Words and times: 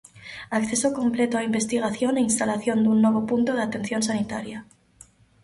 Acceso 0.59 0.89
completo 0.99 1.33
á 1.35 1.39
a 1.39 1.47
investigación 1.49 2.13
e 2.15 2.25
instalación 2.29 2.77
dun 2.81 2.97
novo 3.05 3.21
punto 3.29 3.51
de 3.55 3.63
atención 3.67 4.01
sanitaria. 4.09 4.59